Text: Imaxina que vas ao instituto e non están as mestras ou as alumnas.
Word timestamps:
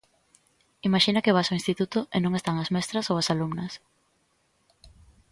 Imaxina 0.87 1.23
que 1.25 1.35
vas 1.37 1.47
ao 1.49 1.57
instituto 1.59 1.99
e 2.15 2.17
non 2.23 2.33
están 2.35 2.55
as 2.59 2.71
mestras 2.75 3.05
ou 3.11 3.15
as 3.21 3.31
alumnas. 3.33 3.73